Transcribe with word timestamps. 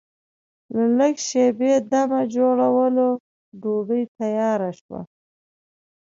له 0.75 0.83
لږ 0.97 1.15
شېبې 1.27 1.73
دمه 1.91 2.21
جوړولو 2.33 3.07
ډوډۍ 3.61 4.03
تیاره 4.17 4.71
شوه. 4.79 5.01